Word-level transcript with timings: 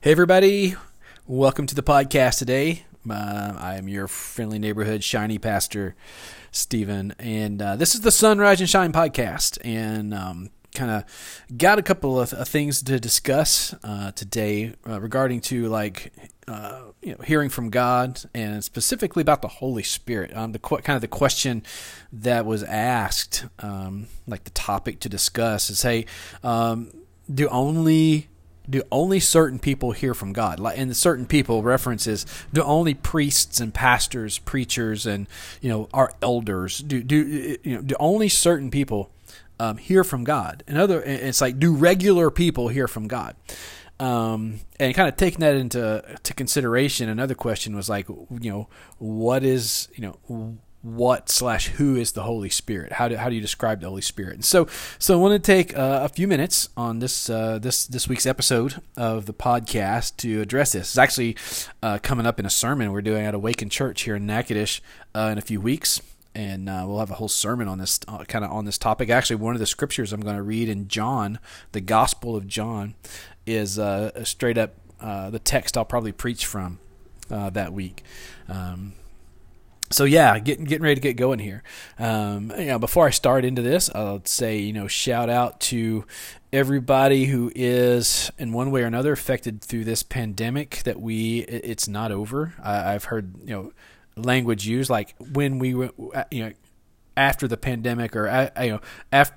Hey, 0.00 0.12
everybody. 0.12 0.76
Welcome 1.26 1.66
to 1.66 1.74
the 1.74 1.82
podcast 1.82 2.38
today. 2.38 2.84
Uh, 3.10 3.54
I 3.58 3.78
am 3.78 3.88
your 3.88 4.06
friendly 4.06 4.60
neighborhood 4.60 5.02
shiny 5.02 5.40
pastor, 5.40 5.96
Stephen, 6.52 7.16
and 7.18 7.60
uh, 7.60 7.74
this 7.74 7.96
is 7.96 8.02
the 8.02 8.12
Sunrise 8.12 8.60
and 8.60 8.70
Shine 8.70 8.92
podcast. 8.92 9.58
And 9.64 10.14
um, 10.14 10.50
kind 10.72 10.92
of 10.92 11.04
got 11.56 11.80
a 11.80 11.82
couple 11.82 12.20
of, 12.20 12.32
of, 12.32 12.46
things 12.46 12.80
to 12.84 13.00
discuss 13.00 13.74
uh, 13.82 14.12
today 14.12 14.74
uh, 14.88 15.00
regarding 15.00 15.40
to 15.40 15.66
like 15.66 16.12
uh, 16.46 16.82
you 17.02 17.16
know 17.16 17.24
hearing 17.24 17.48
from 17.48 17.68
God 17.68 18.22
and 18.32 18.62
specifically 18.62 19.22
about 19.22 19.42
the 19.42 19.48
Holy 19.48 19.82
Spirit. 19.82 20.32
Um, 20.32 20.52
the 20.52 20.60
kind 20.60 20.94
of 20.94 21.00
the 21.00 21.08
question 21.08 21.64
that 22.12 22.46
was 22.46 22.62
asked, 22.62 23.46
um, 23.58 24.06
like 24.28 24.44
the 24.44 24.50
topic 24.50 25.00
to 25.00 25.08
discuss, 25.08 25.70
is 25.70 25.82
hey, 25.82 26.06
um, 26.44 26.92
do 27.28 27.48
only 27.48 28.28
do 28.68 28.82
only 28.92 29.20
certain 29.20 29.58
people 29.58 29.92
hear 29.92 30.14
from 30.14 30.32
God? 30.32 30.60
And 30.60 30.96
certain 30.96 31.26
people 31.26 31.62
references 31.62 32.26
do 32.52 32.62
only 32.62 32.94
priests 32.94 33.60
and 33.60 33.72
pastors, 33.72 34.38
preachers, 34.38 35.06
and 35.06 35.26
you 35.60 35.68
know 35.68 35.88
our 35.92 36.12
elders 36.22 36.78
do 36.78 37.02
do 37.02 37.58
you 37.62 37.76
know 37.76 37.82
do 37.82 37.94
only 37.98 38.28
certain 38.28 38.70
people 38.70 39.10
um, 39.60 39.76
hear 39.76 40.04
from 40.04 40.24
God? 40.24 40.62
And 40.66 40.78
other, 40.78 41.02
it's 41.02 41.40
like 41.40 41.58
do 41.58 41.74
regular 41.74 42.30
people 42.30 42.68
hear 42.68 42.88
from 42.88 43.08
God? 43.08 43.36
Um, 44.00 44.60
and 44.78 44.94
kind 44.94 45.08
of 45.08 45.16
taking 45.16 45.40
that 45.40 45.56
into 45.56 46.04
to 46.22 46.34
consideration, 46.34 47.08
another 47.08 47.34
question 47.34 47.74
was 47.74 47.88
like, 47.88 48.08
you 48.08 48.50
know, 48.50 48.68
what 48.98 49.42
is 49.42 49.88
you 49.94 50.02
know 50.02 50.58
what 50.82 51.28
slash 51.28 51.68
who 51.68 51.96
is 51.96 52.12
the 52.12 52.22
Holy 52.22 52.48
Spirit? 52.48 52.92
How 52.92 53.08
do 53.08 53.16
how 53.16 53.28
do 53.28 53.34
you 53.34 53.40
describe 53.40 53.80
the 53.80 53.88
Holy 53.88 54.02
Spirit? 54.02 54.34
And 54.34 54.44
so 54.44 54.68
so 54.98 55.14
I 55.14 55.16
want 55.20 55.32
to 55.32 55.44
take 55.44 55.76
uh, 55.76 56.00
a 56.04 56.08
few 56.08 56.28
minutes 56.28 56.68
on 56.76 57.00
this 57.00 57.28
uh, 57.28 57.58
this 57.58 57.86
this 57.86 58.08
week's 58.08 58.26
episode 58.26 58.80
of 58.96 59.26
the 59.26 59.34
podcast 59.34 60.16
to 60.18 60.40
address 60.40 60.72
this. 60.72 60.90
It's 60.90 60.98
actually 60.98 61.36
uh, 61.82 61.98
coming 62.00 62.26
up 62.26 62.38
in 62.38 62.46
a 62.46 62.50
sermon 62.50 62.92
we're 62.92 63.02
doing 63.02 63.24
at 63.24 63.34
Awaken 63.34 63.68
Church 63.70 64.02
here 64.02 64.14
in 64.16 64.26
Natchitoches 64.26 64.80
uh, 65.14 65.30
in 65.32 65.38
a 65.38 65.42
few 65.42 65.60
weeks. 65.60 66.00
And 66.34 66.68
uh, 66.68 66.84
we'll 66.86 67.00
have 67.00 67.10
a 67.10 67.14
whole 67.14 67.26
sermon 67.26 67.66
on 67.66 67.78
this, 67.78 67.98
uh, 68.06 68.22
kind 68.24 68.44
of 68.44 68.52
on 68.52 68.64
this 68.64 68.78
topic. 68.78 69.10
Actually, 69.10 69.36
one 69.36 69.54
of 69.54 69.58
the 69.58 69.66
scriptures 69.66 70.12
I'm 70.12 70.20
going 70.20 70.36
to 70.36 70.42
read 70.42 70.68
in 70.68 70.86
John, 70.86 71.40
the 71.72 71.80
Gospel 71.80 72.36
of 72.36 72.46
John, 72.46 72.94
is 73.44 73.80
straight 74.22 74.58
up 74.58 74.74
the 75.00 75.40
text 75.42 75.76
I'll 75.76 75.84
probably 75.84 76.12
preach 76.12 76.46
from 76.46 76.78
that 77.28 77.72
week. 77.72 78.04
Um, 78.48 78.92
so 79.90 80.04
yeah, 80.04 80.38
getting 80.38 80.64
getting 80.64 80.82
ready 80.82 80.96
to 80.96 81.00
get 81.00 81.16
going 81.16 81.38
here. 81.38 81.62
Um, 81.98 82.52
you 82.58 82.66
know, 82.66 82.78
before 82.78 83.06
I 83.06 83.10
start 83.10 83.44
into 83.44 83.62
this, 83.62 83.90
I'll 83.94 84.22
say 84.24 84.58
you 84.58 84.72
know 84.72 84.86
shout 84.86 85.30
out 85.30 85.60
to 85.60 86.04
everybody 86.52 87.26
who 87.26 87.52
is 87.54 88.30
in 88.38 88.52
one 88.52 88.70
way 88.70 88.82
or 88.82 88.86
another 88.86 89.12
affected 89.12 89.62
through 89.62 89.84
this 89.84 90.02
pandemic. 90.02 90.82
That 90.84 91.00
we 91.00 91.40
it's 91.40 91.88
not 91.88 92.12
over. 92.12 92.54
I, 92.62 92.94
I've 92.94 93.04
heard 93.04 93.34
you 93.44 93.54
know 93.54 93.72
language 94.16 94.66
used 94.66 94.90
like 94.90 95.14
when 95.32 95.58
we 95.58 95.74
were, 95.74 95.90
you 96.30 96.44
know 96.44 96.52
after 97.18 97.48
the 97.48 97.56
pandemic 97.56 98.14
or 98.14 98.50
you 98.62 98.70
know 98.70 98.80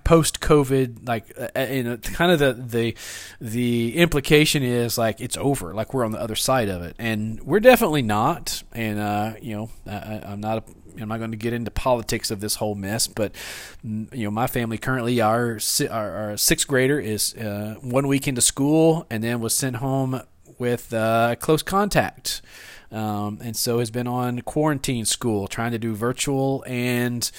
post 0.03 0.39
COVID, 0.39 1.07
like 1.07 1.33
uh, 1.37 1.47
uh, 1.55 1.61
you 1.63 1.83
know, 1.83 1.97
kind 1.97 2.31
of 2.31 2.39
the 2.39 2.53
the 2.53 2.95
the 3.41 3.97
implication 3.97 4.61
is 4.61 4.97
like 4.97 5.19
it's 5.19 5.35
over, 5.35 5.73
like 5.73 5.93
we're 5.93 6.05
on 6.05 6.11
the 6.11 6.21
other 6.21 6.35
side 6.35 6.69
of 6.69 6.83
it, 6.83 6.95
and 6.99 7.41
we're 7.41 7.59
definitely 7.59 8.03
not. 8.03 8.61
And 8.71 8.99
uh, 8.99 9.33
you 9.41 9.55
know, 9.55 9.69
I, 9.87 10.21
I'm 10.23 10.39
not. 10.39 10.59
A, 10.59 10.63
I'm 10.99 11.07
not 11.07 11.19
going 11.19 11.31
to 11.31 11.37
get 11.37 11.53
into 11.53 11.71
politics 11.71 12.31
of 12.31 12.41
this 12.41 12.55
whole 12.55 12.75
mess, 12.75 13.07
but 13.07 13.31
mm, 13.83 14.13
you 14.13 14.25
know, 14.25 14.31
my 14.31 14.45
family 14.45 14.77
currently, 14.77 15.21
our 15.21 15.57
our, 15.89 16.11
our 16.11 16.37
sixth 16.37 16.67
grader 16.67 16.99
is 16.99 17.33
uh, 17.35 17.75
one 17.81 18.09
week 18.09 18.27
into 18.27 18.41
school 18.41 19.07
and 19.09 19.23
then 19.23 19.39
was 19.39 19.55
sent 19.55 19.77
home 19.77 20.21
with 20.59 20.93
uh, 20.93 21.35
close 21.39 21.63
contact. 21.63 22.41
Um, 22.91 23.39
and 23.41 23.55
so 23.55 23.79
has 23.79 23.89
been 23.89 24.07
on 24.07 24.41
quarantine 24.41 25.05
school, 25.05 25.47
trying 25.47 25.71
to 25.71 25.79
do 25.79 25.95
virtual 25.95 26.61
and 26.67 27.31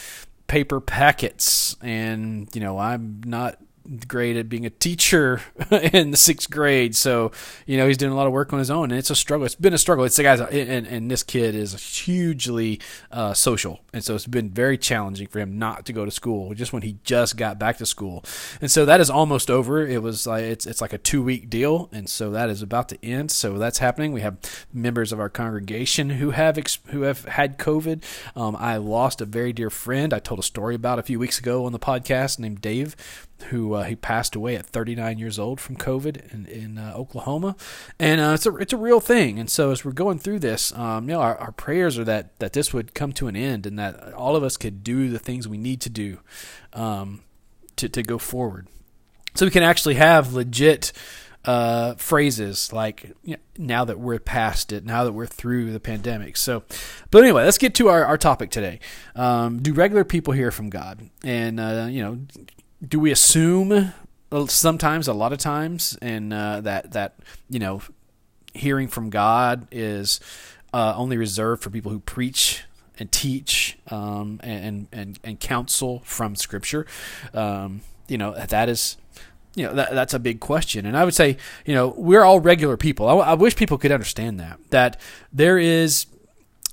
paper 0.52 0.82
packets. 0.82 1.76
And 1.80 2.46
you 2.54 2.60
know 2.60 2.78
i'm 2.78 3.22
not 3.24 3.58
great 4.06 4.36
at 4.36 4.48
being 4.48 4.66
a 4.66 4.70
teacher 4.70 5.40
in 5.70 6.10
the 6.10 6.16
sixth 6.16 6.50
grade. 6.50 6.94
So, 6.94 7.32
you 7.66 7.76
know, 7.76 7.86
he's 7.86 7.96
doing 7.96 8.12
a 8.12 8.16
lot 8.16 8.26
of 8.26 8.32
work 8.32 8.52
on 8.52 8.58
his 8.58 8.70
own, 8.70 8.90
and 8.90 8.98
it's 8.98 9.10
a 9.10 9.16
struggle. 9.16 9.44
It's 9.44 9.54
been 9.54 9.74
a 9.74 9.78
struggle. 9.78 10.04
It's 10.04 10.16
the 10.16 10.22
guys, 10.22 10.40
and, 10.40 10.86
and 10.86 11.10
this 11.10 11.22
kid 11.22 11.54
is 11.54 11.74
hugely 12.00 12.80
uh, 13.10 13.34
social, 13.34 13.80
and 13.92 14.04
so 14.04 14.14
it's 14.14 14.26
been 14.26 14.50
very 14.50 14.78
challenging 14.78 15.26
for 15.26 15.38
him 15.38 15.58
not 15.58 15.86
to 15.86 15.92
go 15.92 16.04
to 16.04 16.10
school 16.10 16.54
just 16.54 16.72
when 16.72 16.82
he 16.82 16.98
just 17.04 17.36
got 17.36 17.58
back 17.58 17.78
to 17.78 17.86
school. 17.86 18.24
And 18.60 18.70
so 18.70 18.84
that 18.84 19.00
is 19.00 19.10
almost 19.10 19.50
over. 19.50 19.86
It 19.86 20.02
was 20.02 20.26
like 20.26 20.44
it's 20.44 20.66
it's 20.66 20.80
like 20.80 20.92
a 20.92 20.98
two 20.98 21.22
week 21.22 21.50
deal, 21.50 21.88
and 21.92 22.08
so 22.08 22.30
that 22.30 22.50
is 22.50 22.62
about 22.62 22.88
to 22.90 23.04
end. 23.04 23.30
So 23.30 23.58
that's 23.58 23.78
happening. 23.78 24.12
We 24.12 24.20
have 24.20 24.38
members 24.72 25.12
of 25.12 25.20
our 25.20 25.28
congregation 25.28 26.10
who 26.10 26.30
have 26.30 26.58
who 26.86 27.02
have 27.02 27.24
had 27.24 27.58
COVID. 27.58 28.02
Um, 28.36 28.56
I 28.56 28.76
lost 28.76 29.20
a 29.20 29.24
very 29.24 29.52
dear 29.52 29.70
friend. 29.70 30.12
I 30.12 30.18
told 30.18 30.40
a 30.40 30.44
story 30.44 30.74
about 30.74 30.98
a 30.98 31.02
few 31.02 31.18
weeks 31.18 31.38
ago 31.38 31.64
on 31.64 31.72
the 31.72 31.78
podcast 31.78 32.38
named 32.38 32.60
Dave 32.60 32.96
who 33.44 33.74
uh, 33.74 33.84
he 33.84 33.96
passed 33.96 34.34
away 34.34 34.56
at 34.56 34.66
39 34.66 35.18
years 35.18 35.38
old 35.38 35.60
from 35.60 35.76
COVID 35.76 36.32
in, 36.32 36.46
in 36.46 36.78
uh, 36.78 36.92
Oklahoma, 36.94 37.56
and 37.98 38.20
uh, 38.20 38.32
it's 38.34 38.46
a 38.46 38.54
it's 38.56 38.72
a 38.72 38.76
real 38.76 39.00
thing. 39.00 39.38
And 39.38 39.50
so 39.50 39.70
as 39.70 39.84
we're 39.84 39.92
going 39.92 40.18
through 40.18 40.40
this, 40.40 40.72
um, 40.76 41.08
you 41.08 41.14
know, 41.14 41.20
our, 41.20 41.36
our 41.36 41.52
prayers 41.52 41.98
are 41.98 42.04
that 42.04 42.38
that 42.38 42.52
this 42.52 42.72
would 42.72 42.94
come 42.94 43.12
to 43.14 43.28
an 43.28 43.36
end, 43.36 43.66
and 43.66 43.78
that 43.78 44.12
all 44.14 44.36
of 44.36 44.42
us 44.42 44.56
could 44.56 44.84
do 44.84 45.08
the 45.08 45.18
things 45.18 45.48
we 45.48 45.58
need 45.58 45.80
to 45.82 45.90
do 45.90 46.18
um, 46.72 47.22
to 47.76 47.88
to 47.88 48.02
go 48.02 48.18
forward, 48.18 48.68
so 49.34 49.46
we 49.46 49.50
can 49.50 49.62
actually 49.62 49.94
have 49.94 50.32
legit. 50.32 50.92
Uh, 51.44 51.96
phrases 51.96 52.72
like 52.72 53.16
you 53.24 53.32
know, 53.32 53.42
now 53.58 53.84
that 53.84 53.98
we're 53.98 54.20
past 54.20 54.72
it, 54.72 54.84
now 54.84 55.02
that 55.02 55.10
we're 55.10 55.26
through 55.26 55.72
the 55.72 55.80
pandemic. 55.80 56.36
So, 56.36 56.62
but 57.10 57.24
anyway, 57.24 57.42
let's 57.42 57.58
get 57.58 57.74
to 57.74 57.88
our, 57.88 58.04
our 58.04 58.16
topic 58.16 58.50
today. 58.50 58.78
Um, 59.16 59.60
do 59.60 59.72
regular 59.72 60.04
people 60.04 60.34
hear 60.34 60.52
from 60.52 60.70
God? 60.70 61.10
And, 61.24 61.58
uh, 61.58 61.88
you 61.90 62.00
know, 62.00 62.18
do 62.86 62.98
we 62.98 63.10
assume 63.10 63.92
sometimes, 64.46 65.08
a 65.08 65.12
lot 65.12 65.32
of 65.32 65.38
times, 65.38 65.98
and 66.00 66.32
uh, 66.32 66.60
that 66.62 66.92
that 66.92 67.14
you 67.48 67.58
know, 67.58 67.82
hearing 68.54 68.88
from 68.88 69.10
God 69.10 69.66
is 69.70 70.20
uh, 70.72 70.94
only 70.96 71.16
reserved 71.16 71.62
for 71.62 71.70
people 71.70 71.92
who 71.92 72.00
preach 72.00 72.64
and 72.98 73.10
teach 73.10 73.78
um, 73.90 74.40
and, 74.42 74.86
and 74.92 75.18
and 75.22 75.40
counsel 75.40 76.00
from 76.04 76.36
Scripture. 76.36 76.86
Um, 77.34 77.82
you 78.08 78.18
know 78.18 78.32
that 78.34 78.68
is 78.68 78.96
you 79.54 79.66
know 79.66 79.74
that, 79.74 79.92
that's 79.92 80.14
a 80.14 80.18
big 80.18 80.40
question 80.40 80.86
and 80.86 80.96
i 80.96 81.04
would 81.04 81.14
say 81.14 81.36
you 81.64 81.74
know 81.74 81.88
we're 81.96 82.22
all 82.22 82.40
regular 82.40 82.76
people 82.76 83.08
I, 83.08 83.30
I 83.30 83.34
wish 83.34 83.56
people 83.56 83.78
could 83.78 83.92
understand 83.92 84.40
that 84.40 84.58
that 84.70 85.00
there 85.32 85.58
is 85.58 86.06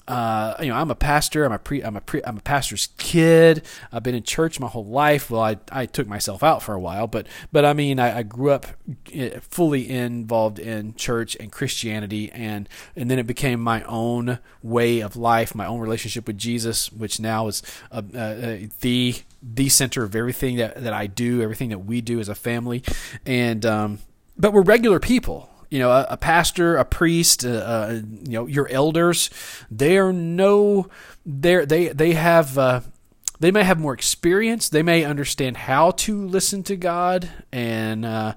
uh, 0.10 0.56
you 0.60 0.70
know, 0.70 0.76
I'm 0.76 0.90
a 0.90 0.96
pastor. 0.96 1.46
I'm 1.46 1.52
a 1.52 1.60
pre. 1.60 1.84
I'm 1.84 1.96
a 1.96 2.02
pre. 2.02 2.24
I'm 2.24 2.38
a 2.38 2.42
pastor's 2.42 2.88
kid. 2.98 3.64
I've 3.92 4.02
been 4.02 4.16
in 4.16 4.24
church 4.24 4.60
my 4.60 4.66
whole 4.66 4.86
life. 4.86 5.30
Well, 5.30 5.44
I, 5.44 5.58
I 5.72 5.86
took 5.86 6.08
myself 6.08 6.42
out 6.42 6.64
for 6.64 6.74
a 6.74 6.80
while, 6.80 7.06
but 7.06 7.28
but 7.52 7.64
I 7.64 7.74
mean, 7.74 8.00
I, 8.00 8.18
I 8.18 8.24
grew 8.24 8.50
up 8.50 8.66
eh, 9.14 9.38
fully 9.42 9.88
involved 9.88 10.58
in 10.58 10.96
church 10.96 11.38
and 11.40 11.52
Christianity, 11.52 12.32
and 12.32 12.68
and 12.96 13.12
then 13.12 13.20
it 13.20 13.28
became 13.28 13.60
my 13.60 13.84
own 13.84 14.40
way 14.64 15.02
of 15.02 15.16
life, 15.16 15.54
my 15.54 15.68
own 15.68 15.80
relationship 15.80 16.26
with 16.26 16.40
Jesus, 16.40 16.92
which 16.92 17.20
now 17.20 17.48
is 17.48 17.62
uh, 17.92 18.02
uh, 18.16 18.58
the 18.80 19.14
the 19.44 19.70
center 19.70 20.04
of 20.04 20.16
everything 20.16 20.56
that 20.56 20.84
that 20.84 20.94
I 20.94 21.06
do, 21.06 21.44
everything 21.44 21.70
that 21.70 21.86
we 21.86 22.02
do 22.02 22.20
as 22.20 22.30
a 22.30 22.36
family, 22.36 22.82
and 23.28 23.64
um, 23.64 24.00
but 24.36 24.54
we're 24.54 24.64
regular 24.64 25.00
people 25.00 25.52
you 25.70 25.80
know, 25.80 25.92
a, 25.92 26.08
a 26.12 26.18
pastor, 26.18 26.78
a 26.78 26.86
priest, 26.86 27.46
uh, 27.46 27.50
uh, 27.50 28.02
you 28.24 28.32
know, 28.34 28.46
your 28.46 28.68
elders, 28.70 29.30
they 29.70 29.98
are 29.98 30.14
no, 30.14 30.88
they 31.26 31.66
they 31.66 31.90
they 31.90 32.14
have. 32.14 32.58
Uh, 32.58 32.82
they 33.42 33.52
may 33.52 33.64
have 33.64 33.80
more 33.80 33.94
experience. 33.94 34.68
They 34.68 34.84
may 34.84 35.06
understand 35.06 35.56
how 35.56 35.92
to 35.92 36.28
listen 36.28 36.62
to 36.64 36.76
God 36.76 37.30
and 37.54 38.36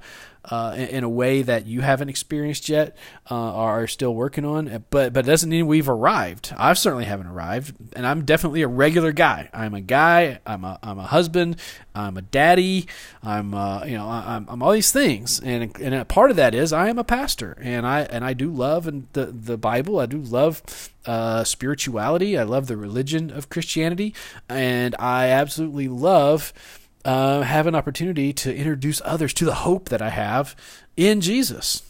uh, 0.50 0.62
uh, 0.62 0.74
in, 0.74 1.04
a 1.04 1.08
way 1.08 1.42
that 1.42 1.66
you 1.66 1.80
haven't 1.80 2.08
experienced 2.08 2.68
yet 2.68 2.96
uh, 3.30 3.34
are 3.34 3.86
still 3.86 4.14
working 4.14 4.44
on. 4.44 4.84
But 4.90 5.12
but 5.12 5.24
it 5.24 5.28
doesn't 5.28 5.48
mean 5.48 5.66
we've 5.66 5.88
arrived. 5.88 6.52
I 6.56 6.72
certainly 6.74 7.04
haven't 7.04 7.26
arrived, 7.26 7.74
and 7.94 8.06
I'm 8.06 8.24
definitely 8.24 8.62
a 8.62 8.68
regular 8.68 9.12
guy. 9.12 9.50
I'm 9.52 9.74
a 9.74 9.80
guy. 9.80 10.40
I'm 10.46 10.64
a 10.64 10.78
I'm 10.82 10.98
a 10.98 11.04
husband. 11.04 11.56
I'm 11.94 12.16
a 12.16 12.22
daddy. 12.22 12.86
I'm 13.22 13.54
uh, 13.54 13.84
you 13.84 13.96
know 13.96 14.08
I'm, 14.08 14.46
I'm 14.48 14.62
all 14.62 14.72
these 14.72 14.92
things, 14.92 15.40
and 15.40 15.76
and 15.80 15.94
a 15.94 16.04
part 16.04 16.30
of 16.30 16.36
that 16.36 16.54
is 16.54 16.72
I 16.72 16.88
am 16.88 16.98
a 16.98 17.04
pastor, 17.04 17.56
and 17.60 17.86
I 17.86 18.02
and 18.02 18.24
I 18.24 18.32
do 18.32 18.50
love 18.50 18.86
and 18.86 19.06
the 19.12 19.26
the 19.26 19.58
Bible. 19.58 19.98
I 19.98 20.06
do 20.06 20.18
love 20.18 20.90
uh, 21.06 21.44
spirituality. 21.44 22.38
I 22.38 22.44
love 22.44 22.66
the 22.66 22.76
religion 22.76 23.30
of 23.30 23.48
Christianity, 23.48 24.14
and 24.48 24.94
I 24.98 25.28
absolutely 25.28 25.88
love 25.88 26.52
uh, 27.04 27.42
have 27.42 27.66
an 27.66 27.74
opportunity 27.74 28.32
to 28.32 28.54
introduce 28.54 29.00
others 29.04 29.34
to 29.34 29.44
the 29.44 29.54
hope 29.54 29.88
that 29.88 30.02
I 30.02 30.10
have 30.10 30.56
in 30.96 31.20
Jesus. 31.20 31.82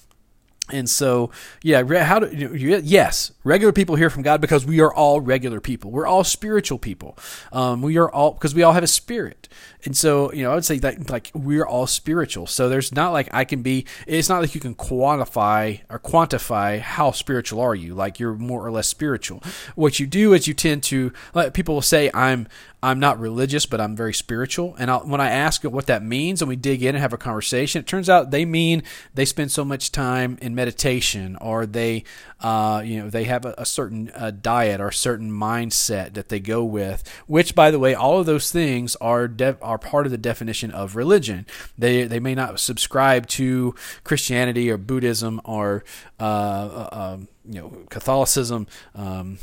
And 0.70 0.88
so, 0.88 1.30
yeah, 1.62 1.82
how 2.04 2.20
do 2.20 2.34
you 2.36 2.80
yes, 2.84 3.32
regular 3.42 3.72
people 3.72 3.96
hear 3.96 4.08
from 4.08 4.22
God 4.22 4.40
because 4.40 4.64
we 4.64 4.80
are 4.80 4.94
all 4.94 5.20
regular 5.20 5.60
people. 5.60 5.90
We're 5.90 6.06
all 6.06 6.22
spiritual 6.22 6.78
people. 6.78 7.18
Um, 7.52 7.82
we 7.82 7.98
are 7.98 8.08
all 8.08 8.32
because 8.32 8.54
we 8.54 8.62
all 8.62 8.72
have 8.72 8.84
a 8.84 8.88
spirit. 8.88 9.48
And 9.84 9.96
so, 9.96 10.32
you 10.32 10.44
know, 10.44 10.52
I 10.52 10.54
would 10.54 10.64
say 10.64 10.78
that 10.78 11.10
like 11.10 11.32
we're 11.34 11.66
all 11.66 11.88
spiritual. 11.88 12.46
So 12.46 12.68
there's 12.68 12.92
not 12.92 13.12
like 13.12 13.28
I 13.34 13.44
can 13.44 13.62
be. 13.62 13.86
It's 14.06 14.28
not 14.28 14.40
like 14.40 14.54
you 14.54 14.60
can 14.60 14.76
quantify 14.76 15.80
or 15.90 15.98
quantify 15.98 16.78
how 16.78 17.10
spiritual 17.10 17.60
are 17.60 17.74
you. 17.74 17.94
Like 17.94 18.20
you're 18.20 18.34
more 18.34 18.64
or 18.64 18.70
less 18.70 18.86
spiritual. 18.86 19.42
What 19.74 19.98
you 19.98 20.06
do 20.06 20.32
is 20.32 20.46
you 20.46 20.54
tend 20.54 20.84
to 20.84 21.12
like 21.34 21.54
people 21.54 21.74
will 21.74 21.82
say 21.82 22.08
I'm 22.14 22.46
I'm 22.84 22.98
not 22.98 23.20
religious, 23.20 23.64
but 23.64 23.80
I'm 23.80 23.94
very 23.94 24.12
spiritual. 24.12 24.74
And 24.76 24.90
I'll, 24.90 25.00
when 25.00 25.20
I 25.20 25.30
ask 25.30 25.62
what 25.62 25.86
that 25.86 26.02
means 26.02 26.42
and 26.42 26.48
we 26.48 26.56
dig 26.56 26.82
in 26.82 26.96
and 26.96 27.02
have 27.02 27.12
a 27.12 27.18
conversation, 27.18 27.80
it 27.80 27.86
turns 27.86 28.08
out 28.08 28.32
they 28.32 28.44
mean 28.44 28.82
they 29.14 29.24
spend 29.24 29.52
so 29.52 29.64
much 29.64 29.92
time 29.92 30.36
in 30.42 30.51
meditation 30.54 31.36
or 31.36 31.66
they, 31.66 32.04
uh, 32.40 32.82
you 32.84 33.00
know, 33.00 33.10
they 33.10 33.24
have 33.24 33.44
a, 33.44 33.54
a 33.58 33.66
certain 33.66 34.10
uh, 34.14 34.30
diet 34.30 34.80
or 34.80 34.90
certain 34.90 35.30
mindset 35.30 36.14
that 36.14 36.28
they 36.28 36.40
go 36.40 36.64
with, 36.64 37.02
which, 37.26 37.54
by 37.54 37.70
the 37.70 37.78
way, 37.78 37.94
all 37.94 38.18
of 38.18 38.26
those 38.26 38.50
things 38.50 38.96
are, 38.96 39.30
are 39.60 39.78
part 39.78 40.06
of 40.06 40.12
the 40.12 40.18
definition 40.18 40.70
of 40.70 40.96
religion. 40.96 41.46
They, 41.76 42.04
they 42.04 42.20
may 42.20 42.34
not 42.34 42.60
subscribe 42.60 43.26
to 43.28 43.74
Christianity 44.04 44.70
or 44.70 44.76
Buddhism 44.76 45.40
or, 45.44 45.84
uh, 46.20 46.22
uh 46.22 46.88
um, 46.92 47.28
you 47.44 47.60
know, 47.60 47.68
Catholicism, 47.90 48.66
um, 48.94 49.38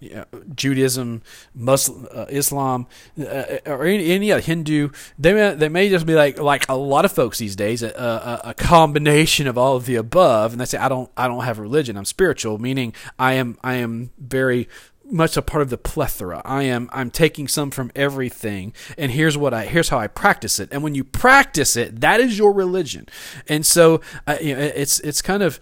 you 0.00 0.14
know, 0.14 0.24
Judaism, 0.54 1.22
Muslim, 1.54 2.06
uh, 2.12 2.26
Islam, 2.28 2.86
uh, 3.18 3.44
or 3.66 3.84
any, 3.84 4.10
any 4.10 4.30
other 4.30 4.42
Hindu, 4.42 4.90
they 5.18 5.32
may, 5.32 5.54
they 5.54 5.68
may 5.68 5.88
just 5.88 6.06
be 6.06 6.14
like 6.14 6.38
like 6.38 6.68
a 6.68 6.74
lot 6.74 7.04
of 7.04 7.12
folks 7.12 7.38
these 7.38 7.56
days, 7.56 7.82
a, 7.82 7.88
a, 7.88 8.50
a, 8.50 8.54
combination 8.54 9.46
of 9.46 9.56
all 9.56 9.76
of 9.76 9.86
the 9.86 9.96
above, 9.96 10.52
and 10.52 10.60
they 10.60 10.66
say 10.66 10.78
I 10.78 10.88
don't 10.88 11.10
I 11.16 11.28
don't 11.28 11.44
have 11.44 11.58
religion, 11.58 11.96
I'm 11.96 12.04
spiritual, 12.04 12.58
meaning 12.58 12.92
I 13.18 13.34
am 13.34 13.58
I 13.62 13.74
am 13.74 14.10
very 14.18 14.68
much 15.10 15.36
a 15.36 15.42
part 15.42 15.62
of 15.62 15.70
the 15.70 15.78
plethora. 15.78 16.42
I 16.44 16.64
am 16.64 16.90
I'm 16.92 17.10
taking 17.10 17.48
some 17.48 17.70
from 17.70 17.90
everything, 17.94 18.72
and 18.98 19.12
here's 19.12 19.38
what 19.38 19.54
I 19.54 19.64
here's 19.64 19.88
how 19.88 19.98
I 19.98 20.08
practice 20.08 20.58
it. 20.58 20.68
And 20.72 20.82
when 20.82 20.94
you 20.94 21.04
practice 21.04 21.76
it, 21.76 22.00
that 22.00 22.20
is 22.20 22.38
your 22.38 22.52
religion. 22.52 23.08
And 23.48 23.64
so 23.64 24.00
uh, 24.26 24.36
you 24.40 24.54
know, 24.54 24.60
it's 24.60 25.00
it's 25.00 25.22
kind 25.22 25.42
of 25.42 25.60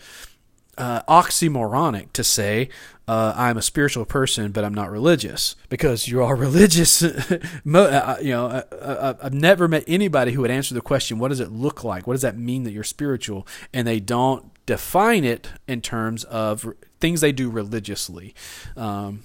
uh, 0.78 1.02
oxymoronic 1.02 2.12
to 2.12 2.24
say 2.24 2.68
uh, 3.06 3.34
I'm 3.36 3.56
a 3.58 3.62
spiritual 3.62 4.04
person, 4.04 4.50
but 4.52 4.64
I'm 4.64 4.72
not 4.72 4.90
religious 4.90 5.56
because 5.68 6.08
you 6.08 6.22
are 6.22 6.34
religious. 6.46 7.02
Uh, 7.02 7.38
uh, 7.74 8.16
you 8.20 8.30
know, 8.30 8.46
uh, 8.46 9.14
I've 9.22 9.34
never 9.34 9.68
met 9.68 9.84
anybody 9.86 10.32
who 10.32 10.40
would 10.40 10.50
answer 10.50 10.74
the 10.74 10.80
question, 10.80 11.18
"What 11.18 11.28
does 11.28 11.40
it 11.40 11.50
look 11.50 11.84
like? 11.84 12.06
What 12.06 12.14
does 12.14 12.22
that 12.22 12.38
mean 12.38 12.64
that 12.64 12.72
you're 12.72 12.84
spiritual?" 12.84 13.46
And 13.72 13.86
they 13.86 14.00
don't 14.00 14.50
define 14.66 15.24
it 15.24 15.50
in 15.68 15.82
terms 15.82 16.24
of 16.24 16.72
things 16.98 17.20
they 17.20 17.32
do 17.32 17.50
religiously. 17.50 18.34
Um, 18.76 19.24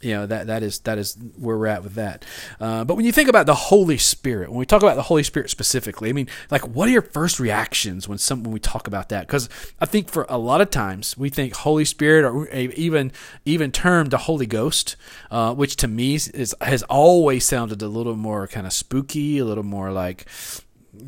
you 0.00 0.14
know 0.14 0.26
that 0.26 0.46
that 0.46 0.62
is 0.62 0.80
that 0.80 0.98
is 0.98 1.16
where 1.36 1.56
we're 1.56 1.66
at 1.66 1.82
with 1.82 1.94
that. 1.94 2.24
Uh, 2.58 2.84
but 2.84 2.94
when 2.96 3.04
you 3.04 3.12
think 3.12 3.28
about 3.28 3.46
the 3.46 3.54
Holy 3.54 3.98
Spirit, 3.98 4.48
when 4.48 4.58
we 4.58 4.66
talk 4.66 4.82
about 4.82 4.96
the 4.96 5.02
Holy 5.02 5.22
Spirit 5.22 5.50
specifically, 5.50 6.08
I 6.08 6.12
mean, 6.12 6.28
like, 6.50 6.66
what 6.66 6.88
are 6.88 6.92
your 6.92 7.02
first 7.02 7.38
reactions 7.38 8.08
when 8.08 8.18
some 8.18 8.42
when 8.42 8.52
we 8.52 8.60
talk 8.60 8.86
about 8.86 9.08
that? 9.10 9.26
Because 9.26 9.48
I 9.80 9.86
think 9.86 10.08
for 10.08 10.26
a 10.28 10.38
lot 10.38 10.60
of 10.60 10.70
times 10.70 11.16
we 11.16 11.28
think 11.28 11.54
Holy 11.54 11.84
Spirit, 11.84 12.24
or 12.24 12.48
even 12.50 13.12
even 13.44 13.72
termed 13.72 14.10
the 14.10 14.18
Holy 14.18 14.46
Ghost, 14.46 14.96
uh, 15.30 15.54
which 15.54 15.76
to 15.76 15.88
me 15.88 16.14
is 16.14 16.54
has 16.60 16.82
always 16.84 17.46
sounded 17.46 17.82
a 17.82 17.88
little 17.88 18.16
more 18.16 18.46
kind 18.46 18.66
of 18.66 18.72
spooky, 18.72 19.38
a 19.38 19.44
little 19.44 19.64
more 19.64 19.92
like 19.92 20.26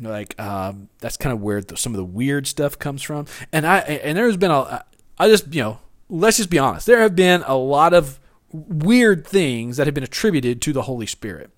like 0.01 0.39
um, 0.39 0.89
that's 0.99 1.17
kind 1.17 1.33
of 1.33 1.41
where 1.41 1.61
the, 1.61 1.77
some 1.77 1.93
of 1.93 1.97
the 1.97 2.05
weird 2.05 2.47
stuff 2.47 2.77
comes 2.77 3.01
from. 3.01 3.25
And 3.51 3.65
I 3.65 3.79
and 3.79 4.17
there's 4.17 4.37
been 4.37 4.51
a 4.51 4.85
I 5.17 5.27
just 5.27 5.53
you 5.53 5.61
know 5.61 5.79
let's 6.09 6.37
just 6.37 6.49
be 6.49 6.59
honest, 6.59 6.85
there 6.85 7.01
have 7.01 7.15
been 7.15 7.43
a 7.45 7.55
lot 7.55 7.93
of 7.93 8.19
weird 8.53 9.25
things 9.25 9.77
that 9.77 9.87
have 9.87 9.93
been 9.93 10.03
attributed 10.03 10.61
to 10.61 10.71
the 10.71 10.83
Holy 10.83 11.07
Spirit. 11.07 11.49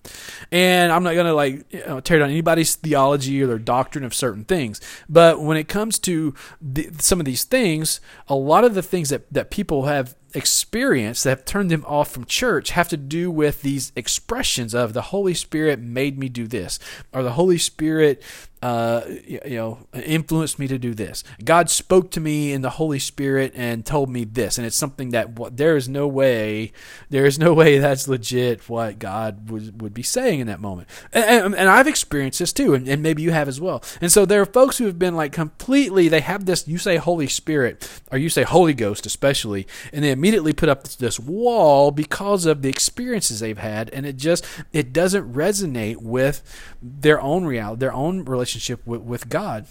And 0.50 0.90
I'm 0.90 1.04
not 1.04 1.14
going 1.14 1.26
to 1.26 1.34
like 1.34 1.72
you 1.72 1.86
know, 1.86 2.00
tear 2.00 2.18
down 2.18 2.30
anybody's 2.30 2.74
theology 2.74 3.42
or 3.42 3.46
their 3.46 3.58
doctrine 3.58 4.04
of 4.04 4.14
certain 4.14 4.44
things, 4.44 4.80
but 5.08 5.40
when 5.40 5.56
it 5.56 5.68
comes 5.68 5.98
to 6.00 6.34
the, 6.60 6.90
some 6.98 7.20
of 7.20 7.26
these 7.26 7.44
things, 7.44 8.00
a 8.28 8.34
lot 8.34 8.64
of 8.64 8.74
the 8.74 8.82
things 8.82 9.10
that, 9.10 9.30
that 9.32 9.50
people 9.50 9.84
have 9.84 10.16
experienced 10.34 11.24
that 11.24 11.30
have 11.30 11.44
turned 11.44 11.70
them 11.70 11.84
off 11.86 12.10
from 12.10 12.24
church 12.24 12.70
have 12.70 12.88
to 12.88 12.96
do 12.96 13.30
with 13.30 13.62
these 13.62 13.92
expressions 13.96 14.74
of 14.74 14.92
the 14.92 15.02
Holy 15.02 15.34
Spirit 15.34 15.78
made 15.78 16.18
me 16.18 16.28
do 16.28 16.46
this, 16.46 16.78
or 17.12 17.22
the 17.22 17.32
Holy 17.32 17.58
Spirit 17.58 18.22
uh, 18.66 19.02
you 19.26 19.40
know, 19.44 19.78
influenced 19.92 20.58
me 20.58 20.66
to 20.66 20.76
do 20.76 20.92
this. 20.92 21.22
God 21.44 21.70
spoke 21.70 22.10
to 22.10 22.20
me 22.20 22.52
in 22.52 22.62
the 22.62 22.70
Holy 22.70 22.98
Spirit 22.98 23.52
and 23.54 23.86
told 23.86 24.10
me 24.10 24.24
this, 24.24 24.58
and 24.58 24.66
it's 24.66 24.76
something 24.76 25.10
that 25.10 25.56
there 25.56 25.76
is 25.76 25.88
no 25.88 26.08
way, 26.08 26.72
there 27.08 27.26
is 27.26 27.38
no 27.38 27.54
way 27.54 27.78
that's 27.78 28.08
legit 28.08 28.68
what 28.68 28.98
God 28.98 29.50
would, 29.50 29.80
would 29.80 29.94
be 29.94 30.02
saying 30.02 30.40
in 30.40 30.48
that 30.48 30.58
moment. 30.58 30.88
And, 31.12 31.24
and, 31.24 31.54
and 31.54 31.68
I've 31.68 31.86
experienced 31.86 32.40
this 32.40 32.52
too, 32.52 32.74
and, 32.74 32.88
and, 32.88 33.02
maybe 33.06 33.22
you 33.22 33.30
have 33.30 33.46
as 33.46 33.60
well. 33.60 33.84
And 34.00 34.10
so 34.10 34.26
there 34.26 34.40
are 34.40 34.46
folks 34.46 34.78
who 34.78 34.86
have 34.86 34.98
been 34.98 35.14
like 35.14 35.32
completely, 35.32 36.08
they 36.08 36.22
have 36.22 36.46
this, 36.46 36.66
you 36.66 36.78
say 36.78 36.96
Holy 36.96 37.28
Spirit, 37.28 37.88
or 38.10 38.18
you 38.18 38.28
say 38.28 38.42
Holy 38.42 38.74
Ghost 38.74 39.06
especially, 39.06 39.66
and 39.92 40.02
they 40.02 40.10
immediately 40.10 40.25
put 40.52 40.68
up 40.68 40.84
this 40.84 41.20
wall 41.20 41.90
because 41.90 42.46
of 42.46 42.62
the 42.62 42.68
experiences 42.68 43.40
they've 43.40 43.58
had, 43.58 43.90
and 43.90 44.06
it 44.06 44.16
just, 44.16 44.44
it 44.72 44.92
doesn't 44.92 45.32
resonate 45.32 45.96
with 45.96 46.42
their 46.82 47.20
own 47.20 47.44
reality, 47.44 47.80
their 47.80 47.92
own 47.92 48.24
relationship 48.24 48.46
relationship 48.46 48.86
with, 48.86 49.02
with 49.02 49.28
God 49.28 49.66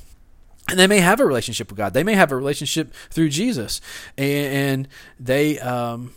and 0.69 0.79
they 0.79 0.87
may 0.87 0.99
have 0.99 1.19
a 1.19 1.25
relationship 1.25 1.69
with 1.69 1.77
God. 1.77 1.93
They 1.93 2.03
may 2.03 2.15
have 2.15 2.31
a 2.31 2.35
relationship 2.35 2.91
through 3.11 3.29
Jesus, 3.29 3.81
and 4.17 4.87
they 5.19 5.59
um, 5.59 6.15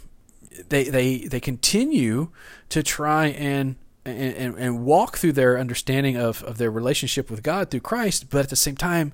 they 0.70 0.84
they 0.84 1.18
they 1.18 1.40
continue 1.40 2.30
to 2.70 2.82
try 2.82 3.26
and. 3.26 3.76
And, 4.04 4.56
and 4.56 4.86
walk 4.86 5.18
through 5.18 5.32
their 5.32 5.58
understanding 5.58 6.16
of, 6.16 6.42
of 6.44 6.56
their 6.56 6.70
relationship 6.70 7.30
with 7.30 7.42
God 7.42 7.70
through 7.70 7.80
Christ, 7.80 8.30
but 8.30 8.38
at 8.44 8.48
the 8.48 8.56
same 8.56 8.74
time, 8.74 9.12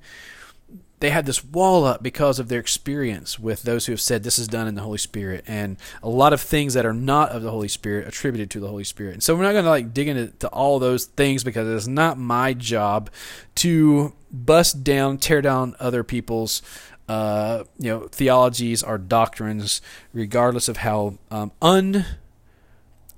they 1.05 1.11
had 1.11 1.27
this 1.27 1.45
wall 1.45 1.85
up 1.85 2.03
because 2.03 2.39
of 2.39 2.49
their 2.49 2.59
experience 2.59 3.39
with 3.39 3.65
those 3.65 3.85
who 3.85 3.93
have 3.93 4.01
said 4.01 4.23
this 4.23 4.39
is 4.39 4.49
done 4.49 4.67
in 4.67 4.75
the 4.75 4.81
Holy 4.81 4.97
Spirit, 4.97 5.45
and 5.47 5.77
a 6.03 6.09
lot 6.09 6.33
of 6.33 6.41
things 6.41 6.73
that 6.73 6.87
are 6.87 6.95
not 6.95 7.29
of 7.29 7.43
the 7.43 7.51
Holy 7.51 7.69
Spirit 7.69 8.09
attributed 8.09 8.49
to 8.53 8.59
the 8.59 8.69
Holy 8.69 8.85
Spirit. 8.85 9.13
And 9.13 9.23
so 9.23 9.37
we're 9.37 9.43
not 9.43 9.53
going 9.53 9.65
to 9.65 9.71
like 9.71 9.93
dig 9.93 10.09
into 10.09 10.49
all 10.49 10.79
those 10.79 11.05
things 11.05 11.45
because 11.45 11.69
it's 11.69 11.87
not 11.87 12.17
my 12.17 12.55
job 12.55 13.11
to 13.57 14.15
bust 14.33 14.83
down, 14.83 15.19
tear 15.19 15.43
down 15.43 15.77
other 15.79 16.03
people's 16.03 16.63
uh, 17.07 17.65
you 17.79 17.91
know 17.91 18.09
theologies 18.09 18.83
or 18.83 18.97
doctrines, 18.97 19.83
regardless 20.15 20.71
of 20.71 20.79
how 20.79 21.19
um, 21.31 21.53
un 21.61 22.07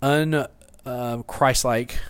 un 0.02 0.48
uh, 0.84 1.22
Christ-like, 1.22 2.00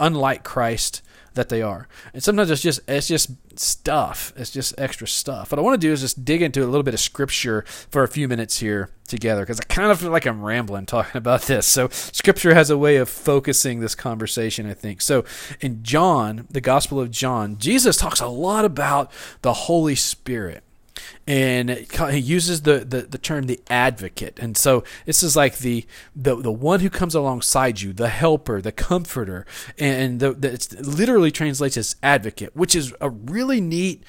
unlike 0.00 0.44
Christ 0.44 1.02
that 1.34 1.48
they 1.48 1.62
are. 1.62 1.88
And 2.12 2.22
sometimes 2.22 2.50
it's 2.50 2.62
just 2.62 2.80
it's 2.88 3.06
just 3.06 3.30
stuff. 3.58 4.32
It's 4.36 4.50
just 4.50 4.74
extra 4.78 5.06
stuff. 5.06 5.52
What 5.52 5.58
I 5.58 5.62
want 5.62 5.80
to 5.80 5.86
do 5.86 5.92
is 5.92 6.00
just 6.00 6.24
dig 6.24 6.42
into 6.42 6.62
a 6.64 6.66
little 6.66 6.82
bit 6.82 6.94
of 6.94 7.00
scripture 7.00 7.64
for 7.90 8.02
a 8.02 8.08
few 8.08 8.28
minutes 8.28 8.58
here 8.58 8.90
together 9.06 9.42
because 9.42 9.60
I 9.60 9.64
kind 9.64 9.90
of 9.90 10.00
feel 10.00 10.10
like 10.10 10.26
I'm 10.26 10.42
rambling 10.42 10.86
talking 10.86 11.16
about 11.16 11.42
this. 11.42 11.66
So 11.66 11.88
scripture 11.90 12.54
has 12.54 12.70
a 12.70 12.78
way 12.78 12.96
of 12.96 13.08
focusing 13.08 13.80
this 13.80 13.94
conversation, 13.94 14.68
I 14.68 14.74
think. 14.74 15.00
So 15.00 15.24
in 15.60 15.82
John, 15.82 16.46
the 16.50 16.60
Gospel 16.60 17.00
of 17.00 17.10
John, 17.10 17.56
Jesus 17.58 17.96
talks 17.96 18.20
a 18.20 18.26
lot 18.26 18.64
about 18.64 19.10
the 19.42 19.52
Holy 19.52 19.94
Spirit 19.94 20.64
and 21.26 21.70
he 21.70 22.18
uses 22.18 22.62
the, 22.62 22.80
the, 22.80 23.02
the, 23.02 23.18
term 23.18 23.46
the 23.46 23.60
advocate. 23.68 24.38
And 24.38 24.56
so 24.56 24.84
this 25.06 25.22
is 25.22 25.36
like 25.36 25.58
the, 25.58 25.86
the 26.14 26.36
the 26.36 26.52
one 26.52 26.80
who 26.80 26.90
comes 26.90 27.14
alongside 27.14 27.80
you 27.80 27.92
the 27.92 28.08
helper 28.08 28.60
the 28.60 28.72
comforter. 28.72 29.46
And 29.78 30.20
the, 30.20 30.32
the 30.32 30.52
it 30.52 30.72
literally 30.80 31.30
translates 31.30 31.76
as 31.76 31.96
advocate 32.02 32.54
which 32.54 32.74
is 32.74 32.94
a 33.00 33.10
really 33.10 33.60
neat 33.60 34.02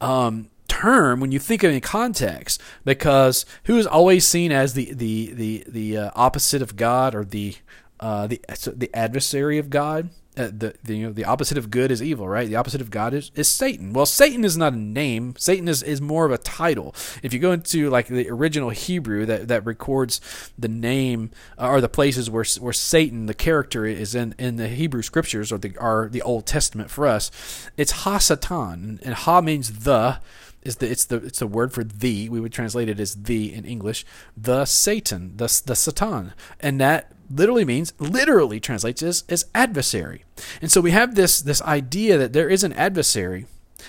um, 0.00 0.50
term 0.68 1.20
when 1.20 1.32
you 1.32 1.38
think 1.38 1.62
of 1.62 1.70
it 1.70 1.74
in 1.74 1.80
context. 1.80 2.60
Because 2.84 3.46
who 3.64 3.76
is 3.76 3.86
always 3.86 4.26
seen 4.26 4.52
as 4.52 4.74
the 4.74 4.92
the 4.92 5.32
the 5.32 5.64
the 5.68 5.96
uh, 5.98 6.10
opposite 6.14 6.62
of 6.62 6.76
God 6.76 7.14
or 7.14 7.24
the 7.24 7.56
uh, 8.00 8.26
the 8.26 8.40
the 8.76 8.90
adversary 8.94 9.58
of 9.58 9.70
God 9.70 10.10
uh, 10.36 10.46
the, 10.46 10.74
the, 10.82 10.96
you 10.96 11.06
know 11.06 11.12
the 11.12 11.24
opposite 11.24 11.56
of 11.56 11.70
good 11.70 11.90
is 11.90 12.02
evil, 12.02 12.28
right? 12.28 12.48
The 12.48 12.56
opposite 12.56 12.80
of 12.80 12.90
God 12.90 13.14
is, 13.14 13.30
is 13.34 13.48
Satan. 13.48 13.92
Well, 13.92 14.06
Satan 14.06 14.44
is 14.44 14.56
not 14.56 14.72
a 14.72 14.76
name. 14.76 15.34
Satan 15.38 15.68
is, 15.68 15.82
is 15.82 16.00
more 16.00 16.26
of 16.26 16.32
a 16.32 16.38
title. 16.38 16.94
If 17.22 17.32
you 17.32 17.38
go 17.38 17.52
into 17.52 17.88
like 17.88 18.08
the 18.08 18.28
original 18.28 18.70
Hebrew 18.70 19.26
that, 19.26 19.48
that 19.48 19.64
records 19.64 20.20
the 20.58 20.68
name 20.68 21.30
uh, 21.58 21.68
or 21.68 21.80
the 21.80 21.88
places 21.88 22.28
where 22.28 22.44
where 22.60 22.72
Satan 22.72 23.26
the 23.26 23.34
character 23.34 23.86
is 23.86 24.14
in, 24.14 24.34
in 24.38 24.56
the 24.56 24.68
Hebrew 24.68 25.02
scriptures 25.02 25.52
or 25.52 25.58
the 25.58 25.76
or 25.78 26.08
the 26.10 26.22
Old 26.22 26.46
Testament 26.46 26.90
for 26.90 27.06
us, 27.06 27.30
it's 27.76 27.92
Ha-Satan, 27.92 29.00
and 29.02 29.14
Ha 29.14 29.40
means 29.40 29.84
the 29.84 30.18
is 30.64 30.76
the 30.76 30.90
it's 30.90 31.04
the 31.04 31.16
it's 31.16 31.38
the 31.38 31.46
word 31.46 31.72
for 31.72 31.84
the. 31.84 32.28
We 32.28 32.40
would 32.40 32.52
translate 32.52 32.88
it 32.88 32.98
as 32.98 33.14
the 33.14 33.52
in 33.52 33.64
English. 33.64 34.04
The 34.36 34.64
Satan, 34.64 35.36
the 35.36 35.62
the 35.66 35.76
Satan, 35.76 36.32
and 36.58 36.80
that 36.80 37.12
literally 37.30 37.64
means 37.64 37.92
literally 37.98 38.60
translates 38.60 39.02
as, 39.02 39.24
as 39.28 39.46
adversary. 39.54 40.24
And 40.60 40.70
so 40.70 40.80
we 40.80 40.90
have 40.92 41.14
this 41.14 41.40
this 41.40 41.62
idea 41.62 42.18
that 42.18 42.32
there 42.32 42.48
is 42.48 42.64
an 42.64 42.72
adversary 42.74 43.46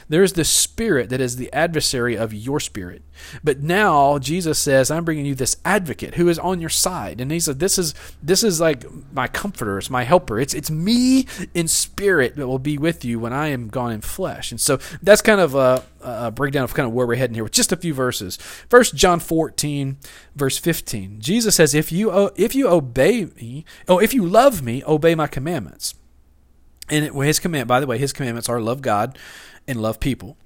There's 0.10 0.34
the 0.34 0.44
spirit 0.44 1.10
that 1.10 1.22
is 1.22 1.36
the 1.36 1.52
adversary 1.54 2.16
of 2.16 2.34
your 2.34 2.60
spirit. 2.60 3.02
But 3.44 3.60
now 3.60 4.20
Jesus 4.20 4.60
says, 4.60 4.92
I'm 4.92 5.06
bringing 5.06 5.26
you 5.26 5.36
this 5.36 5.58
advocate 5.64 6.16
who 6.16 6.28
is 6.30 6.40
on 6.40 6.60
your 6.60 6.70
side. 6.70 7.22
And 7.22 7.32
he 7.32 7.40
said, 7.40 7.60
This 7.60 7.78
is 7.78 7.94
this 8.22 8.44
is 8.44 8.60
like 8.60 8.86
my 9.14 9.28
comforter, 9.28 9.78
it's 9.78 9.90
my 9.90 10.04
helper. 10.04 10.40
It's 10.40 10.54
it's 10.54 10.72
me 10.72 11.26
in 11.54 11.68
spirit 11.68 12.36
that 12.36 12.48
will 12.48 12.60
be 12.60 12.78
with 12.78 13.06
you 13.06 13.20
when 13.20 13.34
I 13.34 13.48
am 13.48 13.70
gone 13.70 13.92
in 13.92 14.02
flesh. 14.02 14.52
And 14.52 14.60
so 14.60 14.78
that's 15.02 15.22
kind 15.22 15.42
of 15.42 15.56
a, 15.56 15.84
a 16.02 16.32
breakdown 16.32 16.64
of 16.64 16.74
kind 16.74 16.88
of 16.88 16.94
where 16.94 17.08
we're 17.08 17.16
heading 17.16 17.36
here 17.36 17.44
with 17.44 17.54
just 17.54 17.72
a 17.72 17.78
few 17.78 17.94
verses. 17.94 18.38
First 18.70 18.96
John 18.96 19.20
14, 19.20 19.98
verse 20.36 20.58
15. 20.58 21.20
Jesus 21.20 21.56
says, 21.56 21.74
If 21.74 21.92
you 21.92 22.32
if 22.36 22.56
you 22.56 22.68
obey 22.68 23.26
me, 23.26 23.66
oh, 23.88 24.00
if 24.00 24.14
you 24.14 24.26
love 24.26 24.62
me, 24.62 24.84
obey 24.86 25.16
my 25.16 25.28
commandments. 25.28 25.96
And 26.90 27.06
it, 27.06 27.14
his 27.14 27.40
command, 27.40 27.68
by 27.68 27.80
the 27.80 27.88
way, 27.88 27.98
his 27.98 28.14
commandments 28.14 28.50
are 28.50 28.62
love 28.62 28.82
God 28.82 29.18
and 29.68 29.82
love 29.82 30.00
people. 30.00 30.38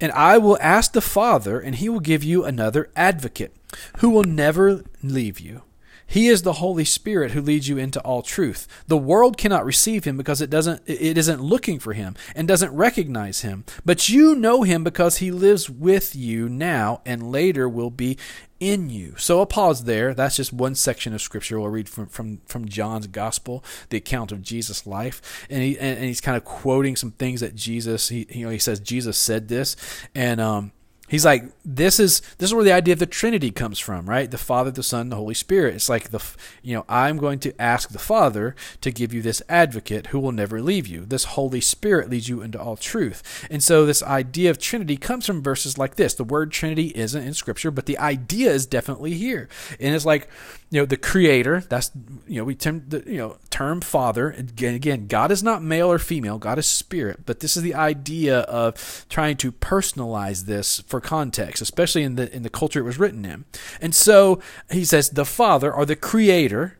And 0.00 0.12
I 0.12 0.38
will 0.38 0.58
ask 0.60 0.92
the 0.92 1.00
Father, 1.00 1.58
and 1.58 1.74
he 1.74 1.88
will 1.88 2.00
give 2.00 2.22
you 2.22 2.44
another 2.44 2.90
advocate 2.94 3.54
who 3.98 4.10
will 4.10 4.24
never 4.24 4.84
leave 5.02 5.40
you. 5.40 5.62
He 6.10 6.28
is 6.28 6.42
the 6.42 6.54
Holy 6.54 6.86
Spirit 6.86 7.32
who 7.32 7.42
leads 7.42 7.68
you 7.68 7.76
into 7.76 8.00
all 8.00 8.22
truth. 8.22 8.66
The 8.86 8.96
world 8.96 9.36
cannot 9.36 9.66
receive 9.66 10.04
him 10.04 10.16
because 10.16 10.40
it 10.40 10.48
doesn't 10.48 10.82
it 10.86 11.18
isn't 11.18 11.42
looking 11.42 11.78
for 11.78 11.92
him 11.92 12.16
and 12.34 12.48
doesn't 12.48 12.74
recognize 12.74 13.42
him. 13.42 13.64
But 13.84 14.08
you 14.08 14.34
know 14.34 14.62
him 14.62 14.82
because 14.82 15.18
he 15.18 15.30
lives 15.30 15.68
with 15.68 16.16
you 16.16 16.48
now 16.48 17.02
and 17.04 17.30
later 17.30 17.68
will 17.68 17.90
be 17.90 18.16
in 18.58 18.88
you. 18.88 19.14
So 19.18 19.38
I'll 19.38 19.46
pause 19.46 19.84
there. 19.84 20.14
That's 20.14 20.36
just 20.36 20.52
one 20.52 20.74
section 20.74 21.12
of 21.12 21.20
scripture 21.20 21.60
we'll 21.60 21.68
read 21.68 21.90
from 21.90 22.06
from, 22.06 22.40
from 22.46 22.66
John's 22.66 23.06
gospel, 23.06 23.62
the 23.90 23.98
account 23.98 24.32
of 24.32 24.42
Jesus' 24.42 24.86
life, 24.86 25.46
and 25.50 25.62
he 25.62 25.78
and, 25.78 25.98
and 25.98 26.06
he's 26.06 26.22
kind 26.22 26.38
of 26.38 26.44
quoting 26.44 26.96
some 26.96 27.12
things 27.12 27.42
that 27.42 27.54
Jesus 27.54 28.08
he 28.08 28.26
you 28.30 28.46
know 28.46 28.50
he 28.50 28.58
says 28.58 28.80
Jesus 28.80 29.18
said 29.18 29.48
this, 29.48 29.76
and 30.14 30.40
um 30.40 30.72
He's 31.08 31.24
like, 31.24 31.44
this 31.64 31.98
is 31.98 32.20
this 32.38 32.50
is 32.50 32.54
where 32.54 32.64
the 32.64 32.72
idea 32.72 32.92
of 32.92 32.98
the 32.98 33.06
Trinity 33.06 33.50
comes 33.50 33.78
from, 33.78 34.08
right? 34.08 34.30
The 34.30 34.38
Father, 34.38 34.70
the 34.70 34.82
Son, 34.82 35.08
the 35.08 35.16
Holy 35.16 35.34
Spirit. 35.34 35.74
It's 35.74 35.88
like 35.88 36.10
the, 36.10 36.22
you 36.62 36.76
know, 36.76 36.84
I'm 36.88 37.16
going 37.16 37.38
to 37.40 37.60
ask 37.60 37.88
the 37.88 37.98
Father 37.98 38.54
to 38.80 38.90
give 38.90 39.12
you 39.12 39.22
this 39.22 39.42
Advocate 39.48 40.08
who 40.08 40.20
will 40.20 40.32
never 40.32 40.60
leave 40.60 40.86
you. 40.86 41.04
This 41.04 41.24
Holy 41.24 41.60
Spirit 41.60 42.10
leads 42.10 42.28
you 42.28 42.42
into 42.42 42.60
all 42.60 42.76
truth. 42.76 43.46
And 43.50 43.62
so 43.62 43.86
this 43.86 44.02
idea 44.02 44.50
of 44.50 44.58
Trinity 44.58 44.96
comes 44.96 45.26
from 45.26 45.42
verses 45.42 45.78
like 45.78 45.96
this. 45.96 46.14
The 46.14 46.24
word 46.24 46.52
Trinity 46.52 46.92
isn't 46.94 47.22
in 47.22 47.34
Scripture, 47.34 47.70
but 47.70 47.86
the 47.86 47.98
idea 47.98 48.50
is 48.50 48.66
definitely 48.66 49.14
here. 49.14 49.48
And 49.80 49.94
it's 49.94 50.06
like, 50.06 50.28
you 50.70 50.80
know, 50.80 50.86
the 50.86 50.96
Creator. 50.96 51.64
That's 51.68 51.90
you 52.26 52.38
know, 52.38 52.44
we 52.44 52.54
term 52.54 52.84
the 52.88 53.02
you 53.06 53.16
know 53.18 53.38
term 53.50 53.80
Father. 53.80 54.30
Again, 54.30 54.74
again, 54.74 55.06
God 55.06 55.30
is 55.30 55.42
not 55.42 55.62
male 55.62 55.90
or 55.90 55.98
female. 55.98 56.38
God 56.38 56.58
is 56.58 56.66
Spirit. 56.66 57.20
But 57.24 57.40
this 57.40 57.56
is 57.56 57.62
the 57.62 57.74
idea 57.74 58.40
of 58.40 59.06
trying 59.08 59.36
to 59.38 59.52
personalize 59.52 60.44
this 60.44 60.80
for 60.80 61.00
context, 61.00 61.62
especially 61.62 62.02
in 62.02 62.16
the 62.16 62.34
in 62.34 62.42
the 62.42 62.50
culture 62.50 62.80
it 62.80 62.84
was 62.84 62.98
written 62.98 63.24
in. 63.24 63.44
And 63.80 63.94
so 63.94 64.40
he 64.70 64.84
says 64.84 65.10
the 65.10 65.24
Father 65.24 65.72
or 65.72 65.86
the 65.86 65.96
Creator 65.96 66.78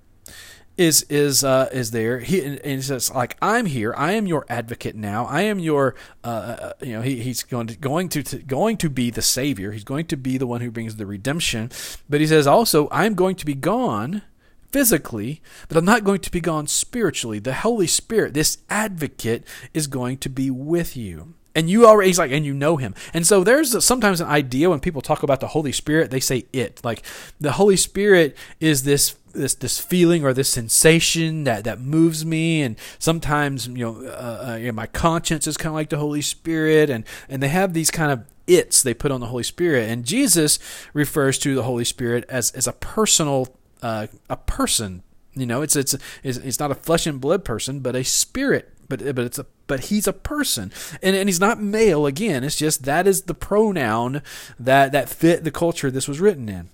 is 0.78 1.02
is 1.10 1.42
uh, 1.42 1.68
is 1.72 1.90
there. 1.90 2.20
He 2.20 2.42
and 2.42 2.64
he 2.64 2.80
says 2.80 3.12
like 3.12 3.36
I'm 3.42 3.66
here. 3.66 3.92
I 3.96 4.12
am 4.12 4.26
your 4.26 4.46
advocate 4.48 4.94
now. 4.94 5.26
I 5.26 5.42
am 5.42 5.58
your 5.58 5.96
uh, 6.22 6.26
uh, 6.26 6.72
you 6.80 6.92
know 6.92 7.02
he, 7.02 7.20
he's 7.20 7.42
going 7.42 7.66
to 7.66 7.76
going 7.76 8.08
to, 8.10 8.22
to 8.22 8.38
going 8.38 8.76
to 8.78 8.88
be 8.88 9.10
the 9.10 9.20
Savior. 9.20 9.72
He's 9.72 9.84
going 9.84 10.06
to 10.06 10.16
be 10.16 10.38
the 10.38 10.46
one 10.46 10.60
who 10.60 10.70
brings 10.70 10.96
the 10.96 11.04
redemption. 11.04 11.70
But 12.08 12.20
he 12.20 12.26
says 12.28 12.46
also 12.46 12.88
I'm 12.92 13.14
going 13.14 13.34
to 13.36 13.44
be 13.44 13.54
gone 13.54 14.22
physically, 14.70 15.42
but 15.66 15.76
I'm 15.76 15.84
not 15.84 16.04
going 16.04 16.20
to 16.20 16.30
be 16.30 16.40
gone 16.40 16.68
spiritually. 16.68 17.40
The 17.40 17.54
Holy 17.54 17.86
Spirit, 17.86 18.34
this 18.34 18.58
advocate, 18.70 19.44
is 19.74 19.88
going 19.88 20.18
to 20.18 20.28
be 20.28 20.50
with 20.50 20.96
you. 20.96 21.34
And 21.58 21.68
you 21.68 21.88
already, 21.88 22.10
he's 22.10 22.20
like, 22.20 22.30
and 22.30 22.46
you 22.46 22.54
know 22.54 22.76
him. 22.76 22.94
And 23.12 23.26
so 23.26 23.42
there's 23.42 23.84
sometimes 23.84 24.20
an 24.20 24.28
idea 24.28 24.70
when 24.70 24.78
people 24.78 25.02
talk 25.02 25.24
about 25.24 25.40
the 25.40 25.48
Holy 25.48 25.72
Spirit, 25.72 26.12
they 26.12 26.20
say 26.20 26.46
it. 26.52 26.80
Like 26.84 27.02
the 27.40 27.50
Holy 27.50 27.76
Spirit 27.76 28.36
is 28.60 28.84
this 28.84 29.16
this 29.32 29.54
this 29.54 29.80
feeling 29.80 30.24
or 30.24 30.32
this 30.32 30.48
sensation 30.48 31.42
that 31.42 31.64
that 31.64 31.80
moves 31.80 32.24
me 32.24 32.62
and 32.62 32.76
sometimes 33.00 33.66
you 33.66 33.84
know, 33.84 34.06
uh, 34.06 34.50
uh, 34.50 34.56
you 34.56 34.66
know 34.66 34.72
my 34.72 34.86
conscience 34.86 35.48
is 35.48 35.56
kind 35.56 35.68
of 35.68 35.74
like 35.74 35.90
the 35.90 35.98
holy 35.98 36.22
spirit 36.22 36.88
and 36.88 37.04
and 37.28 37.42
they 37.42 37.48
have 37.48 37.74
these 37.74 37.90
kind 37.90 38.10
of 38.10 38.24
its 38.46 38.82
they 38.82 38.94
put 38.94 39.12
on 39.12 39.20
the 39.20 39.26
holy 39.26 39.42
spirit 39.42 39.88
and 39.88 40.06
jesus 40.06 40.58
refers 40.94 41.38
to 41.38 41.54
the 41.54 41.62
holy 41.62 41.84
spirit 41.84 42.24
as 42.30 42.50
as 42.52 42.66
a 42.66 42.72
personal 42.72 43.54
uh, 43.82 44.06
a 44.30 44.36
person 44.36 45.02
you 45.34 45.46
know 45.46 45.60
it's, 45.60 45.76
it's 45.76 45.94
it's 46.22 46.38
it's 46.38 46.58
not 46.58 46.70
a 46.70 46.74
flesh 46.74 47.06
and 47.06 47.20
blood 47.20 47.44
person 47.44 47.80
but 47.80 47.94
a 47.94 48.02
spirit 48.02 48.72
but 48.88 49.14
but 49.14 49.24
it's 49.24 49.38
a 49.38 49.46
but 49.66 49.84
he's 49.84 50.06
a 50.06 50.12
person. 50.12 50.72
And 51.02 51.14
and 51.14 51.28
he's 51.28 51.40
not 51.40 51.60
male 51.60 52.06
again. 52.06 52.44
It's 52.44 52.56
just 52.56 52.84
that 52.84 53.06
is 53.06 53.22
the 53.22 53.34
pronoun 53.34 54.22
that 54.58 54.92
that 54.92 55.08
fit 55.08 55.44
the 55.44 55.50
culture 55.50 55.90
this 55.90 56.08
was 56.08 56.20
written 56.20 56.48
in. 56.48 56.70